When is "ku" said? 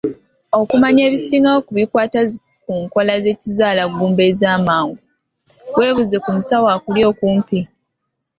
1.65-1.71, 2.63-2.71, 6.23-6.29